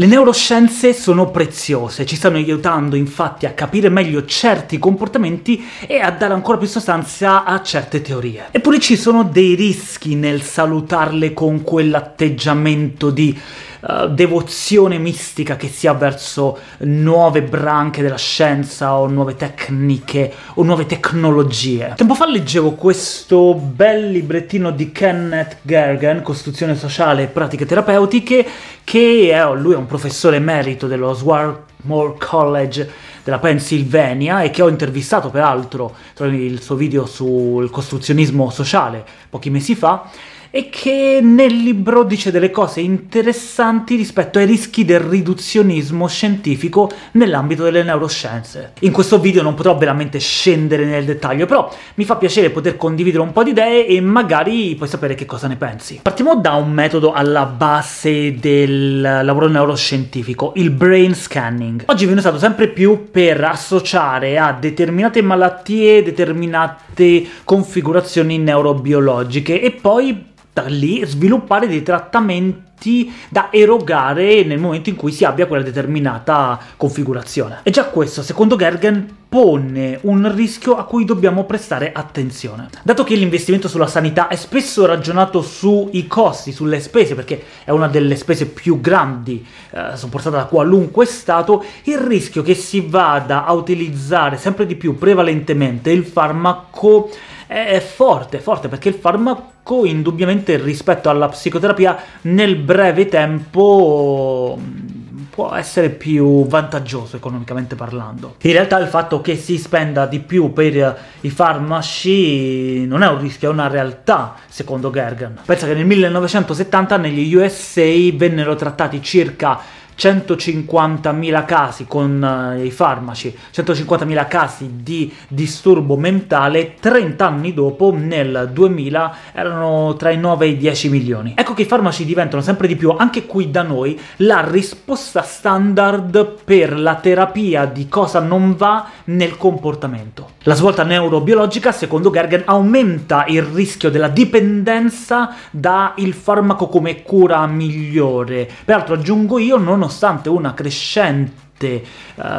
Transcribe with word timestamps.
Le 0.00 0.06
neuroscienze 0.06 0.94
sono 0.94 1.28
preziose, 1.32 2.06
ci 2.06 2.14
stanno 2.14 2.36
aiutando 2.36 2.94
infatti 2.94 3.46
a 3.46 3.50
capire 3.50 3.88
meglio 3.88 4.24
certi 4.26 4.78
comportamenti 4.78 5.68
e 5.88 5.98
a 5.98 6.12
dare 6.12 6.34
ancora 6.34 6.56
più 6.56 6.68
sostanza 6.68 7.42
a 7.42 7.60
certe 7.62 8.00
teorie. 8.00 8.46
Eppure 8.52 8.78
ci 8.78 8.96
sono 8.96 9.24
dei 9.24 9.56
rischi 9.56 10.14
nel 10.14 10.42
salutarle 10.42 11.34
con 11.34 11.64
quell'atteggiamento 11.64 13.10
di 13.10 13.36
uh, 13.80 14.06
devozione 14.06 14.98
mistica 14.98 15.56
che 15.56 15.66
si 15.66 15.88
ha 15.88 15.94
verso 15.94 16.58
nuove 16.82 17.42
branche 17.42 18.00
della 18.00 18.16
scienza 18.16 18.94
o 18.94 19.08
nuove 19.08 19.34
tecniche 19.34 20.32
o 20.54 20.62
nuove 20.62 20.86
tecnologie. 20.86 21.94
Tempo 21.96 22.14
fa 22.14 22.28
leggevo 22.30 22.74
questo 22.74 23.52
bel 23.54 24.12
librettino 24.12 24.70
di 24.70 24.92
Kenneth 24.92 25.56
Gergen, 25.62 26.22
Costruzione 26.22 26.76
sociale 26.76 27.24
e 27.24 27.26
pratiche 27.26 27.66
terapeutiche, 27.66 28.46
che 28.88 29.30
è, 29.30 29.54
lui 29.54 29.74
è 29.74 29.76
un 29.76 29.84
professore 29.84 30.36
emerito 30.36 30.86
dello 30.86 31.12
Swarthmore 31.12 32.14
College 32.18 32.90
della 33.22 33.38
Pennsylvania 33.38 34.40
e 34.40 34.48
che 34.48 34.62
ho 34.62 34.68
intervistato 34.70 35.28
peraltro 35.28 35.94
il 36.20 36.62
suo 36.62 36.74
video 36.74 37.04
sul 37.04 37.68
costruzionismo 37.68 38.48
sociale 38.48 39.04
pochi 39.28 39.50
mesi 39.50 39.74
fa 39.74 40.08
e 40.50 40.68
che 40.70 41.20
nel 41.22 41.54
libro 41.54 42.04
dice 42.04 42.30
delle 42.30 42.50
cose 42.50 42.80
interessanti 42.80 43.96
rispetto 43.96 44.38
ai 44.38 44.46
rischi 44.46 44.84
del 44.84 45.00
riduzionismo 45.00 46.06
scientifico 46.06 46.90
nell'ambito 47.12 47.64
delle 47.64 47.82
neuroscienze. 47.82 48.72
In 48.80 48.92
questo 48.92 49.18
video 49.18 49.42
non 49.42 49.54
potrò 49.54 49.76
veramente 49.76 50.18
scendere 50.18 50.84
nel 50.84 51.04
dettaglio, 51.04 51.46
però 51.46 51.72
mi 51.94 52.04
fa 52.04 52.16
piacere 52.16 52.50
poter 52.50 52.76
condividere 52.76 53.22
un 53.22 53.32
po' 53.32 53.42
di 53.42 53.50
idee 53.50 53.86
e 53.86 54.00
magari 54.00 54.74
puoi 54.74 54.88
sapere 54.88 55.14
che 55.14 55.26
cosa 55.26 55.48
ne 55.48 55.56
pensi. 55.56 56.00
Partiamo 56.02 56.36
da 56.36 56.54
un 56.54 56.72
metodo 56.72 57.12
alla 57.12 57.44
base 57.44 58.34
del 58.34 59.00
lavoro 59.00 59.48
neuroscientifico, 59.48 60.52
il 60.56 60.70
brain 60.70 61.14
scanning. 61.14 61.84
Oggi 61.86 62.04
viene 62.04 62.20
usato 62.20 62.38
sempre 62.38 62.68
più 62.68 63.10
per 63.10 63.42
associare 63.44 64.38
a 64.38 64.52
determinate 64.52 65.22
malattie 65.22 66.02
determinate 66.02 67.26
configurazioni 67.44 68.38
neurobiologiche 68.38 69.60
e 69.60 69.70
poi 69.72 70.26
da 70.52 70.64
lì 70.66 71.04
sviluppare 71.04 71.68
dei 71.68 71.82
trattamenti 71.82 73.12
da 73.28 73.48
erogare 73.50 74.44
nel 74.44 74.58
momento 74.58 74.88
in 74.88 74.96
cui 74.96 75.12
si 75.12 75.24
abbia 75.24 75.46
quella 75.46 75.64
determinata 75.64 76.58
configurazione. 76.76 77.60
E 77.62 77.70
già 77.70 77.86
questo, 77.86 78.22
secondo 78.22 78.56
Gergen, 78.56 79.16
pone 79.28 79.98
un 80.02 80.34
rischio 80.34 80.76
a 80.76 80.84
cui 80.84 81.04
dobbiamo 81.04 81.44
prestare 81.44 81.92
attenzione. 81.92 82.68
Dato 82.82 83.04
che 83.04 83.14
l'investimento 83.14 83.68
sulla 83.68 83.86
sanità 83.86 84.28
è 84.28 84.36
spesso 84.36 84.86
ragionato 84.86 85.42
sui 85.42 86.06
costi, 86.06 86.50
sulle 86.50 86.80
spese, 86.80 87.14
perché 87.14 87.42
è 87.64 87.70
una 87.70 87.88
delle 87.88 88.16
spese 88.16 88.46
più 88.46 88.80
grandi 88.80 89.44
eh, 89.70 89.96
sopportate 89.96 90.36
da 90.36 90.44
qualunque 90.44 91.04
Stato, 91.04 91.64
il 91.84 91.98
rischio 91.98 92.42
che 92.42 92.54
si 92.54 92.80
vada 92.80 93.44
a 93.44 93.52
utilizzare 93.52 94.38
sempre 94.38 94.66
di 94.66 94.76
più 94.76 94.96
prevalentemente 94.96 95.90
il 95.90 96.04
farmaco 96.04 97.10
è 97.48 97.80
forte, 97.80 98.40
forte 98.40 98.68
perché 98.68 98.90
il 98.90 98.94
farmaco 98.94 99.86
indubbiamente 99.86 100.58
rispetto 100.58 101.08
alla 101.08 101.28
psicoterapia 101.28 101.96
nel 102.22 102.56
breve 102.56 103.06
tempo 103.06 104.58
mm, 104.60 105.22
può 105.30 105.54
essere 105.54 105.88
più 105.88 106.46
vantaggioso 106.46 107.16
economicamente 107.16 107.74
parlando. 107.74 108.34
In 108.42 108.52
realtà 108.52 108.78
il 108.78 108.88
fatto 108.88 109.22
che 109.22 109.36
si 109.36 109.56
spenda 109.56 110.04
di 110.04 110.20
più 110.20 110.52
per 110.52 110.98
i 111.22 111.30
farmaci 111.30 112.84
non 112.86 113.02
è 113.02 113.08
un 113.08 113.18
rischio, 113.18 113.48
è 113.48 113.52
una 113.52 113.68
realtà, 113.68 114.34
secondo 114.46 114.90
Gergen. 114.90 115.38
Pensa 115.46 115.66
che 115.66 115.72
nel 115.72 115.86
1970 115.86 116.96
negli 116.98 117.34
USA 117.34 117.82
vennero 118.14 118.56
trattati 118.56 119.00
circa 119.02 119.58
150.000 119.98 121.44
casi 121.44 121.86
con 121.86 122.54
uh, 122.56 122.64
i 122.64 122.70
farmaci, 122.70 123.36
150.000 123.52 124.28
casi 124.28 124.70
di 124.80 125.12
disturbo 125.26 125.96
mentale, 125.96 126.74
30 126.78 127.26
anni 127.26 127.52
dopo, 127.52 127.92
nel 127.92 128.50
2000, 128.52 129.16
erano 129.32 129.96
tra 129.96 130.10
i 130.10 130.16
9 130.16 130.46
e 130.46 130.48
i 130.50 130.56
10 130.56 130.88
milioni. 130.88 131.32
Ecco 131.36 131.54
che 131.54 131.62
i 131.62 131.66
farmaci 131.66 132.04
diventano 132.04 132.42
sempre 132.42 132.68
di 132.68 132.76
più, 132.76 132.94
anche 132.96 133.26
qui 133.26 133.50
da 133.50 133.62
noi, 133.62 133.98
la 134.18 134.46
risposta 134.48 135.22
standard 135.22 136.42
per 136.44 136.78
la 136.78 136.94
terapia 136.94 137.64
di 137.64 137.88
cosa 137.88 138.20
non 138.20 138.54
va 138.54 138.88
nel 139.04 139.36
comportamento. 139.36 140.36
La 140.42 140.54
svolta 140.54 140.84
neurobiologica, 140.84 141.72
secondo 141.72 142.10
Gergen, 142.10 142.44
aumenta 142.46 143.24
il 143.26 143.42
rischio 143.42 143.90
della 143.90 144.08
dipendenza 144.08 145.34
dal 145.50 146.12
farmaco 146.12 146.68
come 146.68 147.02
cura 147.02 147.44
migliore. 147.46 148.48
Peraltro 148.64 148.94
aggiungo 148.94 149.38
io, 149.38 149.56
non 149.56 149.82
nonostante 149.88 150.28
una 150.28 150.52
crescente 150.52 151.47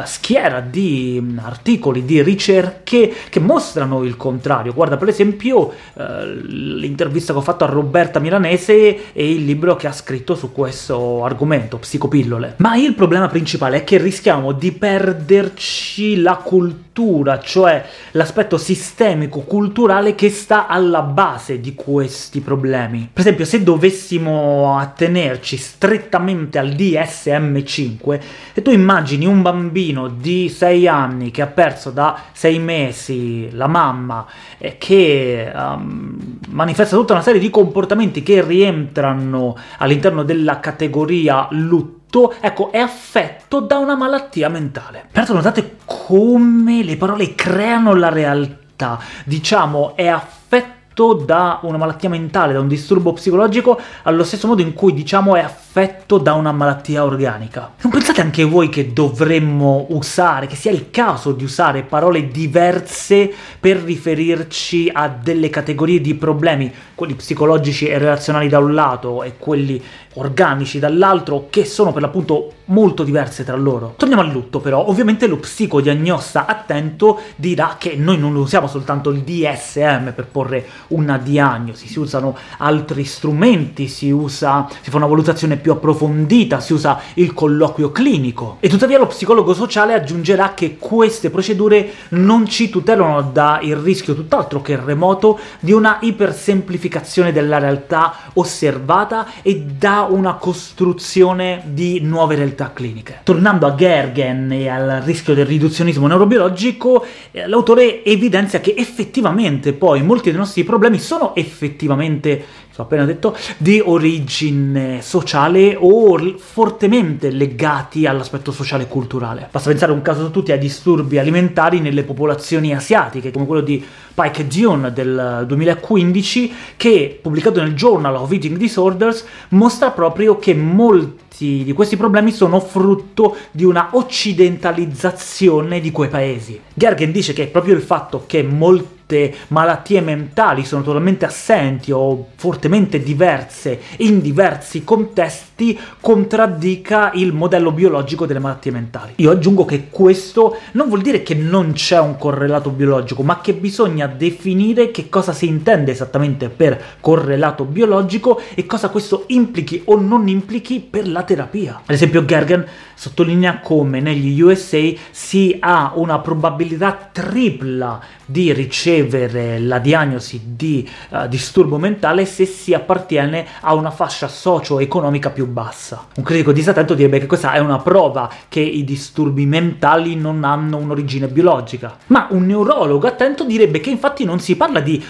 schiera 0.04 0.60
di 0.60 1.36
articoli, 1.42 2.04
di 2.04 2.22
ricerche 2.22 3.12
che 3.28 3.40
mostrano 3.40 4.02
il 4.04 4.16
contrario. 4.16 4.72
Guarda 4.72 4.96
per 4.96 5.08
esempio 5.08 5.58
uh, 5.58 6.02
l'intervista 6.46 7.32
che 7.32 7.38
ho 7.38 7.42
fatto 7.42 7.64
a 7.64 7.68
Roberta 7.68 8.18
Milanese 8.18 9.12
e 9.12 9.30
il 9.30 9.44
libro 9.44 9.76
che 9.76 9.86
ha 9.86 9.92
scritto 9.92 10.34
su 10.34 10.52
questo 10.52 11.24
argomento, 11.24 11.78
Psicopillole. 11.78 12.54
Ma 12.58 12.76
il 12.76 12.94
problema 12.94 13.28
principale 13.28 13.78
è 13.78 13.84
che 13.84 13.98
rischiamo 13.98 14.52
di 14.52 14.72
perderci 14.72 16.20
la 16.20 16.36
cultura, 16.36 17.40
cioè 17.40 17.84
l'aspetto 18.12 18.58
sistemico 18.58 19.40
culturale 19.40 20.14
che 20.14 20.30
sta 20.30 20.66
alla 20.66 21.02
base 21.02 21.60
di 21.60 21.74
questi 21.74 22.40
problemi. 22.40 23.08
Per 23.12 23.22
esempio, 23.22 23.44
se 23.44 23.62
dovessimo 23.62 24.78
attenerci 24.78 25.56
strettamente 25.56 26.58
al 26.58 26.70
DSM5 26.70 28.20
e 28.54 28.62
tu 28.62 28.70
immagini 28.70 29.09
immagini 29.10 29.26
un 29.26 29.42
bambino 29.42 30.08
di 30.08 30.48
6 30.48 30.86
anni 30.86 31.30
che 31.30 31.42
ha 31.42 31.46
perso 31.46 31.90
da 31.90 32.16
6 32.32 32.58
mesi 32.58 33.48
la 33.52 33.66
mamma 33.66 34.26
e 34.58 34.78
che 34.78 35.50
um, 35.52 36.38
manifesta 36.50 36.96
tutta 36.96 37.14
una 37.14 37.22
serie 37.22 37.40
di 37.40 37.50
comportamenti 37.50 38.22
che 38.22 38.42
rientrano 38.42 39.56
all'interno 39.78 40.22
della 40.22 40.60
categoria 40.60 41.48
lutto, 41.50 42.34
ecco, 42.40 42.70
è 42.70 42.78
affetto 42.78 43.60
da 43.60 43.78
una 43.78 43.96
malattia 43.96 44.48
mentale. 44.48 45.06
Peraltro 45.10 45.34
notate 45.34 45.76
come 45.84 46.82
le 46.82 46.96
parole 46.96 47.34
creano 47.34 47.94
la 47.94 48.10
realtà. 48.10 48.98
Diciamo, 49.24 49.96
è 49.96 50.06
affetto 50.06 50.79
da 51.08 51.60
una 51.62 51.78
malattia 51.78 52.08
mentale, 52.08 52.52
da 52.52 52.60
un 52.60 52.68
disturbo 52.68 53.12
psicologico, 53.12 53.78
allo 54.02 54.22
stesso 54.22 54.46
modo 54.46 54.62
in 54.62 54.74
cui 54.74 54.92
diciamo 54.92 55.34
è 55.34 55.40
affetto 55.40 56.18
da 56.18 56.34
una 56.34 56.52
malattia 56.52 57.04
organica. 57.04 57.72
Non 57.80 57.92
pensate 57.92 58.20
anche 58.20 58.44
voi 58.44 58.68
che 58.68 58.92
dovremmo 58.92 59.86
usare, 59.90 60.46
che 60.46 60.56
sia 60.56 60.70
il 60.70 60.90
caso 60.90 61.32
di 61.32 61.44
usare 61.44 61.82
parole 61.82 62.28
diverse 62.28 63.32
per 63.58 63.78
riferirci 63.78 64.90
a 64.92 65.08
delle 65.08 65.48
categorie 65.48 66.00
di 66.00 66.14
problemi, 66.14 66.72
quelli 66.94 67.14
psicologici 67.14 67.86
e 67.86 67.98
relazionali 67.98 68.48
da 68.48 68.58
un 68.58 68.74
lato 68.74 69.22
e 69.22 69.36
quelli 69.38 69.82
organici 70.14 70.78
dall'altro, 70.78 71.46
che 71.50 71.64
sono 71.64 71.92
per 71.92 72.02
l'appunto 72.02 72.52
molto 72.66 73.04
diverse 73.04 73.44
tra 73.44 73.56
loro. 73.56 73.94
Torniamo 73.96 74.22
al 74.22 74.30
lutto 74.30 74.60
però, 74.60 74.86
ovviamente 74.86 75.26
lo 75.26 75.38
psicodiagnosta 75.38 76.46
attento 76.46 77.20
dirà 77.36 77.76
che 77.78 77.94
noi 77.96 78.18
non 78.18 78.34
usiamo 78.34 78.66
soltanto 78.66 79.10
il 79.10 79.20
DSM 79.20 80.12
per 80.12 80.26
porre 80.26 80.66
una 80.90 81.18
diagnosi, 81.18 81.86
si 81.86 81.98
usano 81.98 82.36
altri 82.58 83.04
strumenti, 83.04 83.88
si 83.88 84.10
usa, 84.10 84.68
si 84.80 84.90
fa 84.90 84.96
una 84.96 85.06
valutazione 85.06 85.56
più 85.56 85.72
approfondita, 85.72 86.60
si 86.60 86.72
usa 86.72 87.00
il 87.14 87.32
colloquio 87.34 87.92
clinico. 87.92 88.56
E 88.60 88.68
tuttavia 88.68 88.98
lo 88.98 89.06
psicologo 89.06 89.54
sociale 89.54 89.94
aggiungerà 89.94 90.54
che 90.54 90.76
queste 90.78 91.30
procedure 91.30 91.90
non 92.10 92.46
ci 92.46 92.68
tutelano 92.68 93.22
dal 93.22 93.60
rischio 93.60 94.14
tutt'altro 94.14 94.62
che 94.62 94.78
remoto 94.82 95.38
di 95.60 95.72
una 95.72 95.98
ipersemplificazione 96.00 97.32
della 97.32 97.58
realtà 97.58 98.14
osservata 98.34 99.26
e 99.42 99.60
da 99.60 100.06
una 100.08 100.34
costruzione 100.34 101.62
di 101.66 102.00
nuove 102.00 102.34
realtà 102.34 102.72
cliniche. 102.72 103.20
Tornando 103.22 103.66
a 103.66 103.74
Gergen 103.74 104.50
e 104.52 104.68
al 104.68 105.02
rischio 105.04 105.34
del 105.34 105.46
riduzionismo 105.46 106.06
neurobiologico, 106.06 107.04
eh, 107.30 107.46
l'autore 107.46 108.04
evidenzia 108.04 108.60
che 108.60 108.74
effettivamente 108.76 109.72
poi 109.72 110.02
molti 110.02 110.30
dei 110.30 110.38
nostri 110.38 110.64
problemi 110.64 110.78
problemi 110.80 110.98
sono 110.98 111.34
effettivamente, 111.34 112.42
ho 112.74 112.82
appena 112.82 113.04
detto, 113.04 113.36
di 113.58 113.82
origine 113.84 115.02
sociale 115.02 115.76
o 115.78 116.18
fortemente 116.38 117.30
legati 117.30 118.06
all'aspetto 118.06 118.50
sociale 118.50 118.84
e 118.84 118.88
culturale. 118.88 119.48
Basta 119.50 119.68
pensare 119.68 119.92
un 119.92 120.00
caso 120.00 120.24
su 120.24 120.30
tutti 120.30 120.52
ai 120.52 120.58
disturbi 120.58 121.18
alimentari 121.18 121.80
nelle 121.80 122.02
popolazioni 122.04 122.74
asiatiche, 122.74 123.30
come 123.30 123.44
quello 123.44 123.60
di 123.60 123.84
Pike 124.14 124.46
Dion 124.46 124.90
del 124.94 125.44
2015, 125.46 126.54
che 126.78 127.18
pubblicato 127.20 127.60
nel 127.60 127.74
Journal 127.74 128.16
of 128.16 128.32
Eating 128.32 128.56
Disorders 128.56 129.26
mostra 129.50 129.90
proprio 129.90 130.38
che 130.38 130.54
molti 130.54 131.62
di 131.62 131.72
questi 131.74 131.98
problemi 131.98 132.32
sono 132.32 132.58
frutto 132.60 133.36
di 133.50 133.64
una 133.64 133.90
occidentalizzazione 133.92 135.80
di 135.80 135.90
quei 135.90 136.08
paesi. 136.08 136.58
Gergen 136.72 137.12
dice 137.12 137.34
che 137.34 137.48
proprio 137.48 137.74
il 137.74 137.82
fatto 137.82 138.24
che 138.26 138.42
molti 138.42 138.98
molte 139.10 139.34
malattie 139.48 140.00
mentali 140.00 140.64
sono 140.64 140.82
totalmente 140.82 141.24
assenti 141.24 141.90
o 141.90 142.28
fortemente 142.36 143.02
diverse 143.02 143.80
in 143.98 144.20
diversi 144.20 144.84
contesti 144.84 145.78
contraddica 146.00 147.10
il 147.14 147.32
modello 147.32 147.72
biologico 147.72 148.24
delle 148.24 148.38
malattie 148.38 148.70
mentali. 148.70 149.12
Io 149.16 149.32
aggiungo 149.32 149.64
che 149.64 149.88
questo 149.90 150.56
non 150.72 150.88
vuol 150.88 151.02
dire 151.02 151.22
che 151.22 151.34
non 151.34 151.72
c'è 151.72 151.98
un 151.98 152.16
correlato 152.16 152.70
biologico, 152.70 153.22
ma 153.22 153.40
che 153.40 153.52
bisogna 153.52 154.06
definire 154.06 154.90
che 154.90 155.08
cosa 155.08 155.32
si 155.32 155.46
intende 155.46 155.90
esattamente 155.90 156.48
per 156.48 156.80
correlato 157.00 157.64
biologico 157.64 158.40
e 158.54 158.64
cosa 158.66 158.88
questo 158.90 159.24
implichi 159.28 159.82
o 159.86 159.98
non 159.98 160.28
implichi 160.28 160.80
per 160.80 161.08
la 161.08 161.24
terapia. 161.24 161.82
Ad 161.84 161.94
esempio 161.94 162.24
Gergen 162.24 162.64
sottolinea 162.94 163.60
come 163.60 164.00
negli 164.00 164.40
USA 164.40 164.92
si 165.10 165.56
ha 165.58 165.92
una 165.94 166.18
probabilità 166.18 167.08
tripla 167.10 168.00
di 168.26 168.52
ricevere 168.52 168.99
la 169.08 169.78
diagnosi 169.78 170.40
di 170.56 170.88
uh, 171.10 171.26
disturbo 171.28 171.78
mentale 171.78 172.24
se 172.24 172.44
si 172.46 172.74
appartiene 172.74 173.46
a 173.60 173.74
una 173.74 173.90
fascia 173.90 174.28
socio-economica 174.28 175.30
più 175.30 175.46
bassa. 175.46 176.06
Un 176.16 176.22
critico 176.22 176.52
disattento 176.52 176.94
direbbe 176.94 177.18
che 177.20 177.26
questa 177.26 177.52
è 177.52 177.58
una 177.58 177.78
prova 177.78 178.30
che 178.48 178.60
i 178.60 178.84
disturbi 178.84 179.46
mentali 179.46 180.16
non 180.16 180.44
hanno 180.44 180.76
un'origine 180.76 181.28
biologica, 181.28 181.96
ma 182.08 182.28
un 182.30 182.46
neurologo 182.46 183.06
attento 183.06 183.44
direbbe 183.44 183.80
che 183.80 183.90
infatti 183.90 184.24
non 184.24 184.40
si 184.40 184.56
parla 184.56 184.80
di 184.80 185.02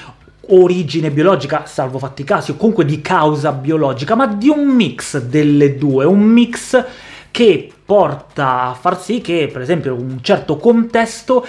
origine 0.53 1.11
biologica, 1.11 1.65
salvo 1.67 1.99
fatti 1.99 2.25
casi, 2.25 2.53
o 2.53 2.57
comunque 2.57 2.85
di 2.85 3.01
causa 3.01 3.53
biologica, 3.53 4.15
ma 4.15 4.27
di 4.27 4.49
un 4.49 4.67
mix 4.67 5.19
delle 5.19 5.77
due, 5.77 6.05
un 6.05 6.21
mix 6.21 6.85
che 7.31 7.71
porta 7.85 8.63
a 8.69 8.75
far 8.75 9.01
sì 9.01 9.21
che, 9.21 9.49
per 9.53 9.63
esempio, 9.63 9.95
un 9.95 10.19
certo 10.23 10.57
contesto 10.57 11.47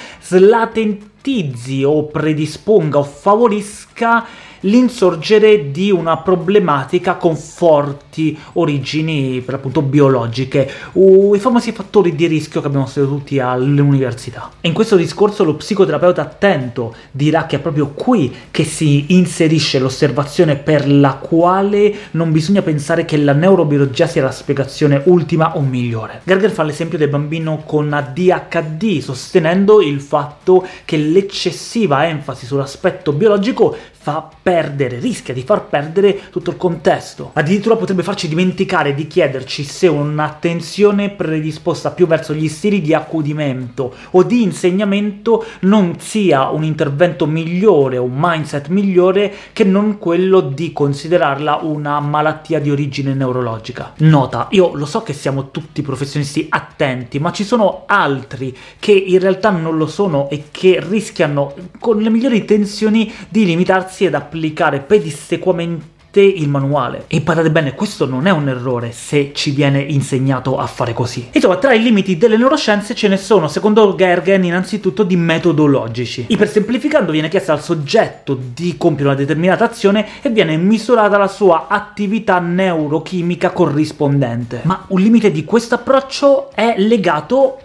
slatentizzi 1.21 1.85
o 1.85 2.03
predisponga 2.03 2.99
o 2.99 3.03
favorisca 3.03 4.25
l'insorgere 4.61 5.71
di 5.71 5.91
una 5.91 6.17
problematica 6.17 7.15
con 7.15 7.35
forti 7.35 8.37
origini 8.53 9.41
per 9.41 9.55
l'appunto 9.55 9.81
biologiche, 9.81 10.69
o 10.93 11.35
i 11.35 11.39
famosi 11.39 11.71
fattori 11.71 12.15
di 12.15 12.27
rischio 12.27 12.61
che 12.61 12.67
abbiamo 12.67 12.85
studiato 12.85 13.15
tutti 13.15 13.39
all'università. 13.39 14.49
E 14.61 14.67
in 14.67 14.73
questo 14.73 14.95
discorso 14.95 15.43
lo 15.43 15.55
psicoterapeuta 15.55 16.21
attento 16.21 16.95
dirà 17.11 17.45
che 17.45 17.57
è 17.57 17.59
proprio 17.59 17.89
qui 17.89 18.33
che 18.51 18.63
si 18.63 19.05
inserisce 19.09 19.79
l'osservazione 19.79 20.55
per 20.55 20.89
la 20.89 21.13
quale 21.13 21.93
non 22.11 22.31
bisogna 22.31 22.61
pensare 22.61 23.05
che 23.05 23.17
la 23.17 23.33
neurobiologia 23.33 24.07
sia 24.07 24.23
la 24.23 24.31
spiegazione 24.31 25.01
ultima 25.05 25.55
o 25.55 25.61
migliore. 25.61 26.21
Gerger 26.23 26.51
fa 26.51 26.63
l'esempio 26.63 26.97
del 26.97 27.09
bambino 27.09 27.63
con 27.65 27.91
ADHD, 27.91 28.99
sostenendo 28.99 29.81
il 29.81 30.01
fatto 30.01 30.65
che 30.85 30.97
l'eccessiva 30.97 32.07
enfasi 32.07 32.45
sull'aspetto 32.45 33.11
biologico 33.11 33.75
fa 34.01 34.27
perdere, 34.41 34.97
rischia 34.97 35.31
di 35.31 35.43
far 35.43 35.65
perdere 35.65 36.21
tutto 36.31 36.49
il 36.49 36.57
contesto. 36.57 37.29
Addirittura 37.33 37.75
potrebbe 37.75 38.01
farci 38.01 38.27
dimenticare 38.27 38.95
di 38.95 39.05
chiederci 39.05 39.63
se 39.63 39.85
un'attenzione 39.87 41.11
predisposta 41.11 41.91
più 41.91 42.07
verso 42.07 42.33
gli 42.33 42.47
stili 42.47 42.81
di 42.81 42.95
accudimento 42.95 43.93
o 44.11 44.23
di 44.23 44.41
insegnamento 44.41 45.45
non 45.61 45.99
sia 45.99 46.49
un 46.49 46.63
intervento 46.63 47.27
migliore, 47.27 47.97
un 47.97 48.13
mindset 48.15 48.69
migliore 48.69 49.31
che 49.53 49.65
non 49.65 49.99
quello 49.99 50.41
di 50.41 50.73
considerarla 50.73 51.59
una 51.61 51.99
malattia 51.99 52.59
di 52.59 52.71
origine 52.71 53.13
neurologica. 53.13 53.93
Nota, 53.97 54.47
io 54.49 54.73
lo 54.73 54.85
so 54.85 55.03
che 55.03 55.13
siamo 55.13 55.51
tutti 55.51 55.83
professionisti 55.83 56.47
attenti, 56.49 57.19
ma 57.19 57.31
ci 57.31 57.43
sono 57.43 57.83
altri 57.85 58.57
che 58.79 58.93
in 58.93 59.19
realtà 59.19 59.51
non 59.51 59.77
lo 59.77 59.85
sono 59.85 60.27
e 60.31 60.45
che 60.49 60.79
rischiano 60.81 61.53
con 61.79 61.99
le 61.99 62.09
migliori 62.09 62.37
intenzioni 62.37 63.13
di 63.29 63.45
limitarsi 63.45 63.89
ragazzi 63.91 64.05
ad 64.05 64.13
applicare 64.13 64.79
pedissequamente 64.79 66.21
il 66.21 66.47
manuale. 66.47 67.05
E 67.07 67.21
badate 67.21 67.51
bene, 67.51 67.73
questo 67.73 68.05
non 68.05 68.25
è 68.25 68.31
un 68.31 68.47
errore 68.47 68.91
se 68.91 69.31
ci 69.33 69.51
viene 69.51 69.81
insegnato 69.81 70.57
a 70.57 70.65
fare 70.65 70.93
così. 70.93 71.29
Insomma, 71.31 71.57
tra 71.57 71.73
i 71.73 71.81
limiti 71.81 72.17
delle 72.17 72.37
neuroscienze 72.37 72.95
ce 72.95 73.07
ne 73.09 73.17
sono, 73.17 73.47
secondo 73.47 73.93
Gergen, 73.95 74.43
innanzitutto 74.45 75.03
di 75.03 75.15
metodologici. 75.15 76.25
Ipersemplificando, 76.29 77.11
viene 77.11 77.29
chiesto 77.29 77.51
al 77.51 77.61
soggetto 77.61 78.37
di 78.53 78.75
compiere 78.77 79.09
una 79.09 79.19
determinata 79.19 79.65
azione 79.65 80.21
e 80.21 80.29
viene 80.29 80.55
misurata 80.57 81.17
la 81.17 81.27
sua 81.27 81.67
attività 81.67 82.39
neurochimica 82.39 83.51
corrispondente. 83.51 84.61
Ma 84.63 84.85
un 84.87 84.99
limite 85.01 85.31
di 85.31 85.43
questo 85.43 85.75
approccio 85.75 86.51
è 86.53 86.75
legato 86.77 87.59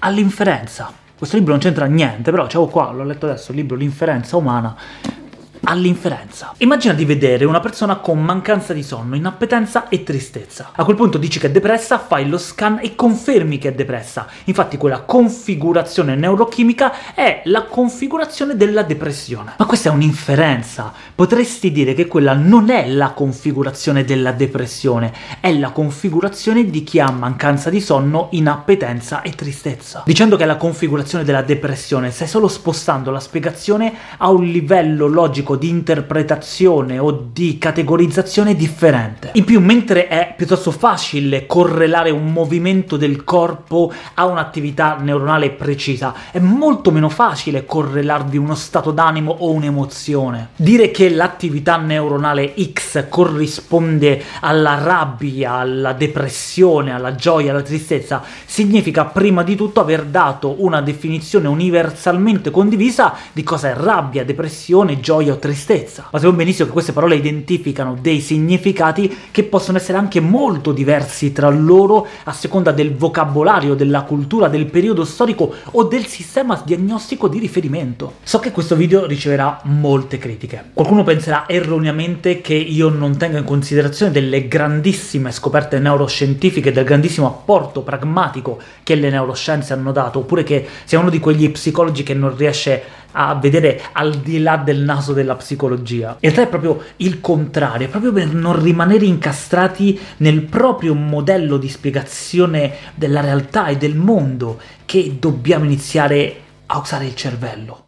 all'inferenza. 0.00 1.06
Questo 1.18 1.36
libro 1.36 1.50
non 1.50 1.60
c'entra 1.60 1.86
niente, 1.86 2.30
però 2.30 2.44
c'avevo 2.44 2.68
qua, 2.68 2.92
l'ho 2.92 3.02
letto 3.02 3.26
adesso, 3.26 3.50
il 3.50 3.56
libro 3.56 3.74
L'inferenza 3.74 4.36
umana 4.36 4.76
all'inferenza. 5.68 6.54
Immagina 6.58 6.94
di 6.94 7.04
vedere 7.04 7.44
una 7.44 7.60
persona 7.60 7.96
con 7.96 8.22
mancanza 8.22 8.72
di 8.72 8.82
sonno, 8.82 9.16
inappetenza 9.16 9.88
e 9.88 10.02
tristezza. 10.02 10.70
A 10.74 10.84
quel 10.84 10.96
punto 10.96 11.18
dici 11.18 11.38
che 11.38 11.48
è 11.48 11.50
depressa, 11.50 11.98
fai 11.98 12.26
lo 12.26 12.38
scan 12.38 12.78
e 12.82 12.94
confermi 12.94 13.58
che 13.58 13.68
è 13.68 13.74
depressa. 13.74 14.26
Infatti 14.44 14.78
quella 14.78 15.02
configurazione 15.02 16.16
neurochimica 16.16 17.14
è 17.14 17.42
la 17.44 17.64
configurazione 17.64 18.56
della 18.56 18.82
depressione. 18.82 19.52
Ma 19.58 19.66
questa 19.66 19.90
è 19.90 19.92
un'inferenza. 19.92 20.90
Potresti 21.14 21.70
dire 21.70 21.92
che 21.92 22.06
quella 22.06 22.32
non 22.32 22.70
è 22.70 22.88
la 22.88 23.10
configurazione 23.10 24.04
della 24.04 24.32
depressione, 24.32 25.12
è 25.40 25.52
la 25.52 25.70
configurazione 25.70 26.70
di 26.70 26.82
chi 26.82 26.98
ha 26.98 27.10
mancanza 27.10 27.68
di 27.68 27.82
sonno, 27.82 28.28
inappetenza 28.30 29.20
e 29.20 29.32
tristezza. 29.32 30.02
Dicendo 30.06 30.36
che 30.36 30.44
è 30.44 30.46
la 30.46 30.56
configurazione 30.56 31.24
della 31.24 31.42
depressione, 31.42 32.10
stai 32.10 32.26
solo 32.26 32.48
spostando 32.48 33.10
la 33.10 33.20
spiegazione 33.20 33.92
a 34.16 34.30
un 34.30 34.44
livello 34.44 35.06
logico 35.06 35.56
di 35.58 35.68
interpretazione 35.68 36.98
o 36.98 37.28
di 37.32 37.58
categorizzazione 37.58 38.54
differente. 38.54 39.30
In 39.34 39.44
più, 39.44 39.60
mentre 39.60 40.08
è 40.08 40.32
piuttosto 40.36 40.70
facile 40.70 41.44
correlare 41.46 42.10
un 42.10 42.32
movimento 42.32 42.96
del 42.96 43.24
corpo 43.24 43.92
a 44.14 44.24
un'attività 44.24 44.96
neuronale 45.00 45.50
precisa, 45.50 46.14
è 46.30 46.38
molto 46.38 46.90
meno 46.90 47.08
facile 47.08 47.66
correlarvi 47.66 48.36
uno 48.36 48.54
stato 48.54 48.90
d'animo 48.90 49.34
o 49.40 49.50
un'emozione. 49.50 50.50
Dire 50.56 50.90
che 50.90 51.10
l'attività 51.10 51.76
neuronale 51.76 52.54
X 52.72 53.08
corrisponde 53.08 54.22
alla 54.40 54.78
rabbia, 54.82 55.52
alla 55.54 55.92
depressione, 55.92 56.94
alla 56.94 57.14
gioia, 57.14 57.50
alla 57.50 57.62
tristezza, 57.62 58.22
significa 58.46 59.04
prima 59.04 59.42
di 59.42 59.56
tutto 59.56 59.80
aver 59.80 60.04
dato 60.04 60.56
una 60.58 60.80
definizione 60.80 61.48
universalmente 61.48 62.50
condivisa 62.50 63.14
di 63.32 63.42
cosa 63.42 63.70
è 63.70 63.74
rabbia, 63.74 64.24
depressione, 64.24 65.00
gioia 65.00 65.32
o 65.32 65.37
tristezza. 65.38 66.02
Ma 66.02 66.18
sappiamo 66.18 66.36
benissimo 66.36 66.66
che 66.66 66.72
queste 66.72 66.92
parole 66.92 67.16
identificano 67.16 67.96
dei 68.00 68.20
significati 68.20 69.16
che 69.30 69.44
possono 69.44 69.78
essere 69.78 69.98
anche 69.98 70.20
molto 70.20 70.72
diversi 70.72 71.32
tra 71.32 71.48
loro 71.48 72.06
a 72.24 72.32
seconda 72.32 72.72
del 72.72 72.94
vocabolario, 72.94 73.74
della 73.74 74.02
cultura, 74.02 74.48
del 74.48 74.66
periodo 74.66 75.04
storico 75.04 75.54
o 75.72 75.84
del 75.84 76.06
sistema 76.06 76.60
diagnostico 76.64 77.28
di 77.28 77.38
riferimento. 77.38 78.14
So 78.22 78.38
che 78.38 78.50
questo 78.52 78.76
video 78.76 79.06
riceverà 79.06 79.60
molte 79.64 80.18
critiche. 80.18 80.70
Qualcuno 80.72 81.04
penserà 81.04 81.48
erroneamente 81.48 82.40
che 82.40 82.54
io 82.54 82.88
non 82.88 83.16
tenga 83.16 83.38
in 83.38 83.44
considerazione 83.44 84.12
delle 84.12 84.48
grandissime 84.48 85.32
scoperte 85.32 85.78
neuroscientifiche, 85.78 86.72
del 86.72 86.84
grandissimo 86.84 87.26
apporto 87.26 87.82
pragmatico 87.82 88.60
che 88.82 88.94
le 88.94 89.10
neuroscienze 89.10 89.72
hanno 89.72 89.92
dato, 89.92 90.20
oppure 90.20 90.42
che 90.42 90.66
sia 90.84 90.98
uno 90.98 91.10
di 91.10 91.18
quegli 91.18 91.50
psicologi 91.50 92.02
che 92.02 92.14
non 92.14 92.36
riesce 92.36 92.82
a 93.12 93.34
vedere 93.34 93.80
al 93.92 94.16
di 94.16 94.40
là 94.40 94.56
del 94.56 94.80
naso 94.80 95.12
della 95.12 95.36
psicologia. 95.36 96.16
In 96.20 96.30
realtà 96.30 96.42
è 96.42 96.48
proprio 96.48 96.82
il 96.96 97.20
contrario, 97.20 97.86
è 97.86 97.90
proprio 97.90 98.12
per 98.12 98.32
non 98.32 98.60
rimanere 98.60 99.04
incastrati 99.04 99.98
nel 100.18 100.42
proprio 100.42 100.94
modello 100.94 101.56
di 101.56 101.68
spiegazione 101.68 102.72
della 102.94 103.20
realtà 103.20 103.68
e 103.68 103.76
del 103.76 103.94
mondo 103.94 104.60
che 104.84 105.16
dobbiamo 105.18 105.64
iniziare 105.64 106.36
a 106.66 106.78
usare 106.78 107.06
il 107.06 107.14
cervello. 107.14 107.84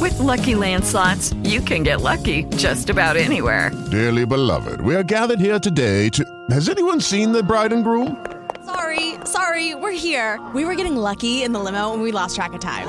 With 0.00 0.18
lucky 0.18 0.54
landslots, 0.54 1.34
you 1.44 1.60
can 1.60 1.82
get 1.82 2.00
lucky 2.00 2.44
just 2.56 2.88
about 2.88 3.16
anywhere. 3.16 3.70
Dearly 3.90 4.24
beloved, 4.24 4.80
we 4.80 4.94
are 4.94 5.04
gathered 5.04 5.40
here 5.40 5.58
today 5.58 6.08
to. 6.10 6.24
Has 6.50 6.68
anyone 6.68 7.00
seen 7.00 7.32
the 7.32 7.42
bride 7.42 7.72
and 7.72 7.84
groom? 7.84 8.16
Sorry, 8.64 9.14
sorry, 9.24 9.74
we're 9.74 9.92
here. 9.92 10.40
We 10.54 10.64
were 10.64 10.74
getting 10.74 10.96
lucky 10.96 11.42
in 11.42 11.52
the 11.52 11.60
limo 11.60 11.92
and 11.92 12.02
we 12.02 12.12
lost 12.12 12.34
track 12.34 12.54
of 12.54 12.60
time. 12.60 12.88